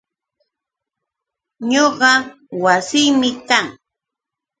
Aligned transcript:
Ñuqa 1.71 2.11
Wanshim 2.63 3.19
kaa. 3.47 3.65